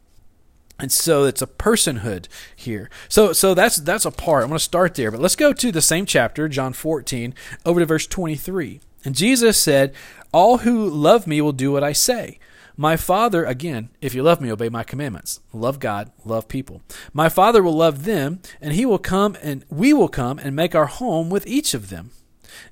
And 0.77 0.91
so 0.91 1.23
it's 1.23 1.43
a 1.43 1.47
personhood 1.47 2.27
here. 2.55 2.91
So 3.09 3.33
so 3.33 3.55
that's 3.55 3.77
that's 3.77 4.05
a 4.05 4.11
part. 4.11 4.43
I'm 4.43 4.49
going 4.49 4.59
to 4.59 4.65
start 4.65 4.95
there 4.95 5.11
but 5.11 5.21
let's 5.21 5.37
go 5.37 5.53
to 5.53 5.73
the 5.73 5.83
same 5.83 6.07
chapter 6.07 6.49
john 6.49 6.73
14 6.73 7.35
over 7.65 7.81
to 7.81 7.87
verse 7.87 8.07
23 8.07 8.81
and 9.05 9.15
jesus 9.15 9.61
said 9.61 9.95
all 10.33 10.59
who 10.59 10.89
love 10.89 11.27
me 11.27 11.41
will 11.41 11.53
do 11.53 11.71
what 11.73 11.85
i 11.85 11.93
say 11.93 12.39
my 12.77 12.97
Father, 12.97 13.45
again, 13.45 13.91
if 14.01 14.15
you 14.15 14.23
love 14.23 14.41
me, 14.41 14.51
obey 14.51 14.69
my 14.69 14.83
commandments. 14.83 15.41
Love 15.53 15.79
God, 15.79 16.11
love 16.25 16.49
people. 16.49 16.83
My 17.13 17.29
Father 17.29 17.63
will 17.63 17.77
love 17.77 18.05
them, 18.05 18.41
and 18.61 18.73
he 18.73 18.85
will 18.85 18.99
come 18.99 19.37
and 19.43 19.65
we 19.69 19.93
will 19.93 20.09
come 20.09 20.39
and 20.39 20.57
make 20.57 20.75
our 20.75 20.87
home 20.87 21.31
with 21.31 21.47
each 21.47 21.75
of 21.75 21.89
them. 21.89 22.11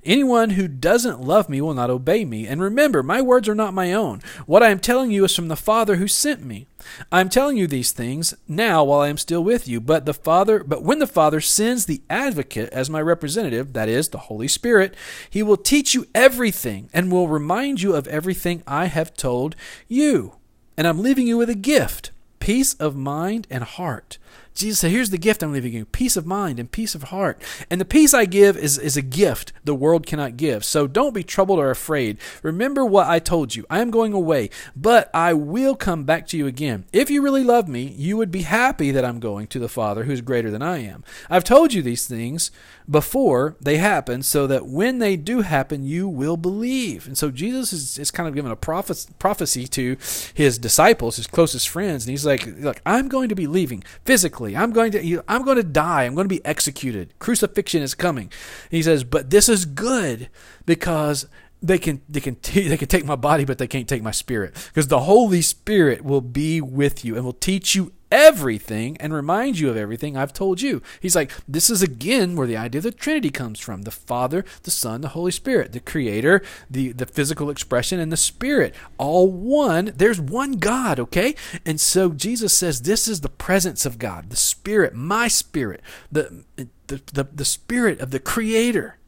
Anyone 0.03 0.51
who 0.51 0.67
doesn't 0.67 1.21
love 1.21 1.49
me 1.49 1.61
will 1.61 1.73
not 1.73 1.89
obey 1.89 2.25
me. 2.25 2.47
And 2.47 2.61
remember, 2.61 3.03
my 3.03 3.21
words 3.21 3.47
are 3.49 3.55
not 3.55 3.73
my 3.73 3.93
own. 3.93 4.21
What 4.45 4.63
I 4.63 4.69
am 4.69 4.79
telling 4.79 5.11
you 5.11 5.23
is 5.25 5.35
from 5.35 5.47
the 5.47 5.55
Father 5.55 5.95
who 5.95 6.07
sent 6.07 6.43
me. 6.43 6.67
I 7.11 7.21
am 7.21 7.29
telling 7.29 7.57
you 7.57 7.67
these 7.67 7.91
things 7.91 8.33
now 8.47 8.83
while 8.83 9.01
I 9.01 9.07
am 9.07 9.17
still 9.17 9.43
with 9.43 9.67
you, 9.67 9.79
but 9.79 10.05
the 10.05 10.13
Father 10.13 10.63
but 10.63 10.83
when 10.83 10.99
the 10.99 11.07
Father 11.07 11.39
sends 11.41 11.85
the 11.85 12.01
advocate 12.09 12.69
as 12.71 12.89
my 12.89 13.01
representative, 13.01 13.73
that 13.73 13.89
is 13.89 14.09
the 14.09 14.17
Holy 14.17 14.47
Spirit, 14.47 14.93
he 15.29 15.43
will 15.43 15.57
teach 15.57 15.93
you 15.93 16.07
everything 16.13 16.89
and 16.93 17.11
will 17.11 17.27
remind 17.27 17.81
you 17.81 17.95
of 17.95 18.07
everything 18.07 18.63
I 18.67 18.85
have 18.85 19.13
told 19.15 19.55
you. 19.87 20.35
And 20.77 20.87
I'm 20.87 21.01
leaving 21.01 21.27
you 21.27 21.37
with 21.37 21.49
a 21.49 21.55
gift, 21.55 22.11
peace 22.39 22.73
of 22.75 22.95
mind 22.95 23.47
and 23.49 23.63
heart. 23.63 24.17
Jesus 24.53 24.79
said, 24.79 24.91
Here's 24.91 25.09
the 25.09 25.17
gift 25.17 25.43
I'm 25.43 25.51
leaving 25.51 25.73
you 25.73 25.85
peace 25.85 26.15
of 26.15 26.25
mind 26.25 26.59
and 26.59 26.71
peace 26.71 26.95
of 26.95 27.03
heart. 27.03 27.41
And 27.69 27.79
the 27.81 27.85
peace 27.85 28.13
I 28.13 28.25
give 28.25 28.57
is, 28.57 28.77
is 28.77 28.97
a 28.97 29.01
gift 29.01 29.53
the 29.63 29.75
world 29.75 30.05
cannot 30.05 30.37
give. 30.37 30.63
So 30.63 30.87
don't 30.87 31.13
be 31.13 31.23
troubled 31.23 31.59
or 31.59 31.71
afraid. 31.71 32.17
Remember 32.41 32.85
what 32.85 33.07
I 33.07 33.19
told 33.19 33.55
you. 33.55 33.65
I 33.69 33.79
am 33.79 33.91
going 33.91 34.13
away, 34.13 34.49
but 34.75 35.09
I 35.13 35.33
will 35.33 35.75
come 35.75 36.03
back 36.03 36.27
to 36.27 36.37
you 36.37 36.47
again. 36.47 36.85
If 36.93 37.09
you 37.09 37.21
really 37.21 37.43
love 37.43 37.67
me, 37.67 37.83
you 37.97 38.17
would 38.17 38.31
be 38.31 38.43
happy 38.43 38.91
that 38.91 39.05
I'm 39.05 39.19
going 39.19 39.47
to 39.47 39.59
the 39.59 39.69
Father 39.69 40.03
who's 40.03 40.21
greater 40.21 40.51
than 40.51 40.61
I 40.61 40.79
am. 40.79 41.03
I've 41.29 41.43
told 41.43 41.73
you 41.73 41.81
these 41.81 42.07
things 42.07 42.51
before 42.89 43.55
they 43.61 43.77
happen, 43.77 44.23
so 44.23 44.45
that 44.47 44.67
when 44.67 44.99
they 44.99 45.15
do 45.15 45.41
happen, 45.41 45.85
you 45.85 46.07
will 46.07 46.35
believe. 46.35 47.07
And 47.07 47.17
so 47.17 47.31
Jesus 47.31 47.71
is, 47.71 47.97
is 47.97 48.11
kind 48.11 48.27
of 48.27 48.35
giving 48.35 48.51
a 48.51 48.55
prophecy 48.57 49.67
to 49.67 49.97
his 50.33 50.57
disciples, 50.57 51.15
his 51.15 51.27
closest 51.27 51.69
friends, 51.69 52.05
and 52.05 52.11
he's 52.11 52.25
like, 52.25 52.45
"Look, 52.45 52.81
I'm 52.85 53.07
going 53.07 53.29
to 53.29 53.35
be 53.35 53.47
leaving 53.47 53.83
physically." 54.03 54.42
I'm 54.51 54.71
going 54.71 54.91
to 54.91 55.23
I'm 55.27 55.43
going 55.43 55.57
to 55.57 55.63
die. 55.63 56.03
I'm 56.03 56.15
going 56.15 56.25
to 56.25 56.35
be 56.35 56.43
executed. 56.45 57.13
Crucifixion 57.19 57.81
is 57.81 57.95
coming. 57.95 58.31
He 58.69 58.83
says, 58.83 59.03
"But 59.03 59.29
this 59.29 59.47
is 59.47 59.65
good 59.65 60.29
because 60.65 61.27
they 61.61 61.77
can 61.77 62.01
they 62.09 62.19
can 62.19 62.35
t- 62.35 62.67
they 62.67 62.77
can 62.77 62.89
take 62.89 63.05
my 63.05 63.15
body 63.15 63.45
but 63.45 63.57
they 63.57 63.67
can't 63.67 63.87
take 63.87 64.03
my 64.03 64.11
spirit 64.11 64.53
because 64.67 64.89
the 64.89 64.99
holy 64.99 65.41
spirit 65.41 66.03
will 66.03 66.21
be 66.21 66.59
with 66.59 67.05
you 67.05 67.15
and 67.15 67.23
will 67.23 67.31
teach 67.31 67.73
you 67.73 67.93
everything 68.13 68.95
and 68.97 69.11
remind 69.11 69.57
you 69.57 69.71
of 69.71 69.75
everything 69.75 70.15
I've 70.15 70.33
told 70.33 70.61
you. 70.61 70.83
He's 71.01 71.15
like, 71.15 71.31
this 71.47 71.71
is 71.71 71.81
again 71.81 72.35
where 72.35 72.45
the 72.45 72.55
idea 72.55 72.77
of 72.77 72.83
the 72.83 72.91
Trinity 72.91 73.31
comes 73.31 73.59
from 73.59 73.81
the 73.81 73.91
Father, 73.91 74.45
the 74.61 74.71
Son, 74.71 75.01
the 75.01 75.09
Holy 75.09 75.31
Spirit, 75.31 75.71
the 75.71 75.79
Creator, 75.79 76.43
the, 76.69 76.91
the 76.91 77.07
physical 77.07 77.49
expression, 77.49 77.99
and 77.99 78.11
the 78.11 78.17
Spirit. 78.17 78.75
All 78.99 79.31
one. 79.31 79.93
There's 79.95 80.21
one 80.21 80.53
God, 80.53 80.99
okay? 80.99 81.33
And 81.65 81.81
so 81.81 82.11
Jesus 82.11 82.53
says, 82.53 82.83
this 82.83 83.07
is 83.07 83.21
the 83.21 83.29
presence 83.29 83.83
of 83.83 83.97
God, 83.97 84.29
the 84.29 84.35
Spirit, 84.35 84.93
my 84.93 85.27
Spirit, 85.27 85.81
the, 86.11 86.43
the, 86.87 87.01
the, 87.11 87.23
the 87.33 87.45
Spirit 87.45 87.99
of 87.99 88.11
the 88.11 88.19
Creator 88.19 88.99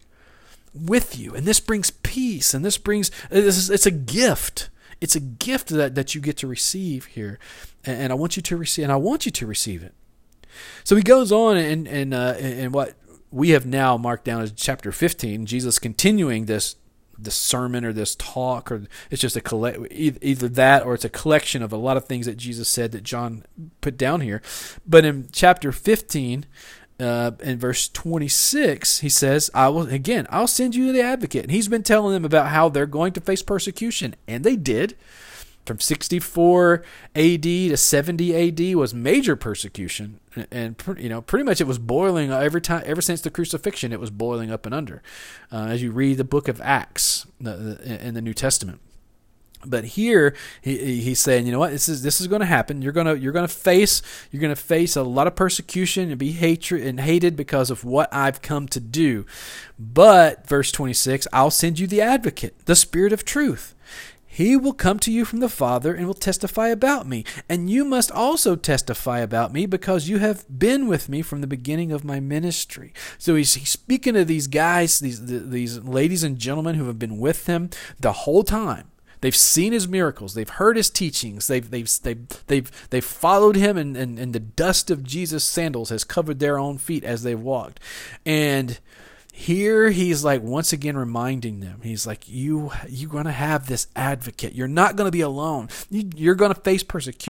with 0.74 1.18
you. 1.18 1.36
And 1.36 1.46
this 1.46 1.60
brings 1.60 1.92
peace, 1.92 2.56
and 2.56 2.66
this 2.66 2.80
brings, 2.80 3.12
it's 3.30 3.86
a 3.86 3.92
gift. 3.92 4.70
It's 5.06 5.16
a 5.16 5.20
gift 5.20 5.70
that, 5.70 5.94
that 5.94 6.16
you 6.16 6.20
get 6.20 6.36
to 6.38 6.48
receive 6.48 7.06
here 7.06 7.38
and, 7.86 8.02
and 8.02 8.12
I 8.12 8.16
want 8.16 8.36
you 8.36 8.42
to 8.42 8.58
receive, 8.58 8.84
and 8.84 8.92
I 8.92 8.98
want 8.98 9.26
you 9.26 9.32
to 9.32 9.46
receive 9.46 9.84
it. 9.84 9.94
So 10.84 10.96
he 10.96 11.04
goes 11.04 11.32
on, 11.32 11.58
and 11.58 11.88
and 11.88 12.14
uh, 12.14 12.36
and 12.40 12.74
what 12.74 12.96
we 13.32 13.50
have 13.50 13.66
now 13.66 13.98
marked 13.98 14.26
down 14.26 14.42
as 14.42 14.52
chapter 14.52 14.92
15. 14.92 15.46
Jesus 15.46 15.80
continuing 15.80 16.46
this 16.46 16.76
this 17.18 17.36
sermon 17.36 17.86
or 17.86 17.94
this 17.94 18.16
talk, 18.16 18.72
or 18.72 18.84
it's 19.12 19.22
just 19.22 19.36
a 19.36 19.42
collect 19.42 19.80
either 19.92 20.50
that 20.50 20.84
or 20.84 20.94
it's 20.94 21.06
a 21.06 21.10
collection 21.10 21.62
of 21.62 21.72
a 21.72 21.78
lot 21.78 21.98
of 21.98 22.06
things 22.06 22.26
that 22.26 22.38
Jesus 22.38 22.70
said 22.70 22.92
that 22.92 23.04
John 23.04 23.46
put 23.82 23.98
down 23.98 24.22
here. 24.22 24.42
But 24.86 25.06
in 25.06 25.30
chapter 25.32 25.72
15, 25.72 26.46
uh, 27.00 27.32
in 27.42 27.60
verse 27.60 27.90
26, 27.90 29.00
he 29.00 29.10
says, 29.10 29.52
I 29.54 29.68
will, 29.70 29.88
again, 29.90 30.28
I'll 30.30 30.48
send 30.48 30.76
you 30.76 30.92
the 30.94 31.02
advocate. 31.02 31.44
And 31.44 31.52
he's 31.52 31.68
been 31.68 31.84
telling 31.84 32.14
them 32.14 32.26
about 32.26 32.48
how 32.48 32.70
they're 32.70 32.86
going 32.86 33.14
to 33.14 33.22
face 33.22 33.42
persecution. 33.42 34.16
And 34.28 34.44
they 34.44 34.56
did. 34.56 34.96
From 35.66 35.80
64 35.80 36.84
AD 37.16 37.42
to 37.42 37.76
70 37.76 38.72
AD 38.72 38.76
was 38.76 38.94
major 38.94 39.36
persecution. 39.36 40.20
And, 40.52 40.76
you 41.00 41.10
know, 41.10 41.22
pretty 41.22 41.44
much 41.44 41.60
it 41.60 41.66
was 41.66 41.80
boiling 41.80 42.32
every 42.32 42.62
time, 42.62 42.84
ever 42.86 43.02
since 43.02 43.22
the 43.22 43.32
crucifixion, 43.32 43.92
it 43.92 44.00
was 44.00 44.12
boiling 44.12 44.52
up 44.52 44.68
and 44.68 44.76
under. 44.76 45.02
Uh, 45.52 45.66
as 45.70 45.82
you 45.82 45.92
read 45.92 46.18
the 46.18 46.24
book 46.24 46.48
of 46.48 46.62
Acts 46.62 47.26
in 47.40 48.14
the 48.14 48.22
New 48.22 48.36
Testament. 48.36 48.80
But 49.68 49.86
here 49.86 50.36
he, 50.62 51.02
he's 51.02 51.20
saying, 51.20 51.46
you 51.46 51.52
know 51.52 51.60
what, 51.60 51.72
this 51.72 51.90
is 51.90 52.04
this 52.04 52.22
is 52.22 52.28
going 52.28 52.42
to 52.42 52.46
happen. 52.46 52.82
You're 52.82 52.94
gonna 52.94 53.16
you're 53.16 53.34
gonna 53.34 53.48
face 53.48 54.02
you're 54.32 54.42
gonna 54.42 54.56
face 54.56 54.96
a 54.96 55.04
lot 55.04 55.28
of 55.28 55.36
persecution 55.36 56.10
and 56.10 56.20
be 56.20 56.32
hatred 56.32 56.86
and 56.86 57.00
hated 57.00 57.36
because 57.36 57.70
of 57.70 57.84
what 57.84 58.14
I've 58.14 58.42
come 58.42 58.68
to 58.70 58.80
do. 58.80 59.26
But 59.78 60.48
verse 60.48 60.72
26, 60.72 61.28
I'll 61.34 61.52
send 61.52 61.80
you 61.80 61.88
the 61.88 62.02
advocate, 62.02 62.66
the 62.66 62.76
Spirit 62.76 63.14
of 63.14 63.26
truth. 63.26 63.76
He 64.36 64.58
will 64.58 64.74
come 64.74 65.00
to 65.00 65.14
you 65.14 65.24
from 65.24 65.40
the 65.40 65.48
Father 65.48 65.94
and 65.94 66.06
will 66.06 66.14
testify 66.14 66.68
about 66.68 67.08
me. 67.08 67.24
And 67.48 67.70
you 67.70 67.86
must 67.86 68.12
also 68.12 68.58
testify 68.58 69.20
about 69.20 69.54
me 69.54 69.66
because 69.66 70.10
you 70.10 70.18
have 70.18 70.44
been 70.50 70.88
with 70.88 71.08
me 71.08 71.22
from 71.22 71.40
the 71.40 71.48
beginning 71.48 71.94
of 71.94 72.04
my 72.04 72.20
ministry. 72.20 72.94
So 73.18 73.36
he's, 73.36 73.54
he's 73.54 73.70
speaking 73.70 74.14
to 74.14 74.26
these 74.26 74.48
guys, 74.48 75.00
these, 75.00 75.26
these 75.26 75.80
ladies 75.80 76.22
and 76.22 76.38
gentlemen 76.38 76.76
who 76.76 76.88
have 76.88 77.00
been 77.00 77.18
with 77.18 77.46
him 77.46 77.70
the 77.98 78.12
whole 78.12 78.44
time. 78.44 78.92
They've 79.26 79.36
seen 79.36 79.74
his 79.74 79.88
miracles. 79.88 80.36
They've 80.36 80.48
heard 80.48 80.78
his 80.78 80.92
teachings. 80.92 81.48
They've 81.48 81.68
they've 81.68 81.90
they've 82.04 82.28
they've, 82.46 82.90
they've 82.92 83.04
followed 83.04 83.56
him, 83.56 83.76
and, 83.76 83.98
and, 83.98 84.20
and 84.20 84.34
the 84.34 84.40
dust 84.40 84.92
of 84.92 85.04
Jesus' 85.04 85.44
sandals 85.44 85.90
has 85.90 86.04
covered 86.04 86.38
their 86.38 86.60
own 86.60 86.78
feet 86.78 87.04
as 87.04 87.24
they've 87.24 87.42
walked. 87.42 87.80
And 88.24 88.78
here 89.34 89.90
he's 89.90 90.24
like 90.24 90.44
once 90.44 90.72
again 90.74 90.96
reminding 90.96 91.60
them. 91.60 91.82
He's 91.82 92.06
like, 92.06 92.30
you 92.30 92.72
you're 92.88 93.10
gonna 93.10 93.32
have 93.32 93.66
this 93.66 93.88
advocate. 93.96 94.54
You're 94.54 94.68
not 94.68 94.96
gonna 94.96 95.10
be 95.10 95.22
alone. 95.22 95.70
You, 95.90 96.08
you're 96.16 96.36
gonna 96.36 96.54
face 96.54 96.84
persecution 96.84 97.16